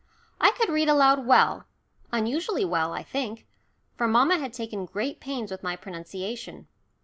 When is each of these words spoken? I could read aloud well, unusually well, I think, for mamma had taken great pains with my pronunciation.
I 0.39 0.49
could 0.53 0.69
read 0.69 0.89
aloud 0.89 1.27
well, 1.27 1.65
unusually 2.11 2.65
well, 2.65 2.91
I 2.91 3.03
think, 3.03 3.45
for 3.95 4.07
mamma 4.07 4.39
had 4.39 4.51
taken 4.51 4.85
great 4.87 5.19
pains 5.19 5.51
with 5.51 5.61
my 5.61 5.75
pronunciation. 5.75 6.65